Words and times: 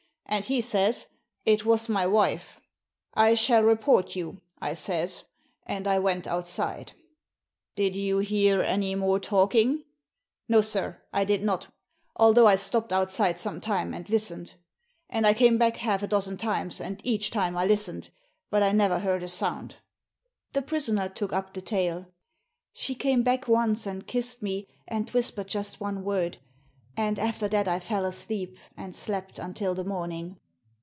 And 0.27 0.45
he 0.45 0.61
says, 0.61 1.07
'It 1.43 1.65
was 1.65 1.89
my 1.89 2.07
wife.*' 2.07 2.61
I 3.27 3.35
shall 3.35 3.63
report 3.63 4.15
you,' 4.15 4.39
I 4.61 4.75
says, 4.75 5.25
and 5.65 5.85
I 5.85 5.99
went 5.99 6.25
outside." 6.25 6.93
Did 7.75 7.97
you 7.97 8.19
hear 8.19 8.61
any 8.61 8.95
more 8.95 9.19
talking?" 9.19 9.83
"No, 10.47 10.61
sir, 10.61 11.01
I 11.11 11.25
did 11.25 11.43
not, 11.43 11.67
although 12.15 12.47
I 12.47 12.55
stopped 12.55 12.93
outside 12.93 13.39
some 13.39 13.59
time 13.59 13.93
and 13.93 14.09
listened. 14.09 14.53
And 15.09 15.27
I 15.27 15.33
came 15.33 15.57
back 15.57 15.75
half 15.75 16.01
a 16.01 16.07
dozen 16.07 16.37
times, 16.37 16.79
and 16.79 17.01
each 17.03 17.29
time 17.29 17.57
I 17.57 17.65
listened, 17.65 18.09
but 18.49 18.63
I 18.63 18.71
never 18.71 18.99
heard 18.99 19.23
a 19.23 19.27
sound" 19.27 19.79
The 20.53 20.61
prisoner 20.61 21.09
took 21.09 21.33
up 21.33 21.53
the 21.53 21.61
tale. 21.61 22.05
"She 22.71 22.95
came 22.95 23.21
back 23.21 23.49
once 23.49 23.85
and 23.85 24.07
kissed 24.07 24.41
me, 24.41 24.69
and 24.87 25.09
whis 25.09 25.29
pered 25.29 25.47
just 25.47 25.81
one 25.81 26.05
word. 26.05 26.37
And 26.97 27.17
after 27.17 27.47
that 27.47 27.69
I 27.69 27.79
fell 27.79 28.03
asleep, 28.03 28.57
and 28.75 28.93
slept 28.93 29.39
until 29.39 29.73
the 29.75 29.85
morning." 29.85 30.35